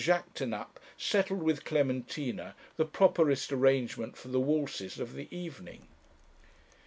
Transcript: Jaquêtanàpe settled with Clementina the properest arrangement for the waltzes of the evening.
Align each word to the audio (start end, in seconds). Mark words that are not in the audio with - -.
Jaquêtanàpe 0.01 0.77
settled 0.97 1.43
with 1.43 1.63
Clementina 1.63 2.55
the 2.75 2.85
properest 2.85 3.51
arrangement 3.51 4.17
for 4.17 4.29
the 4.29 4.39
waltzes 4.39 4.99
of 4.99 5.13
the 5.13 5.27
evening. 5.29 5.87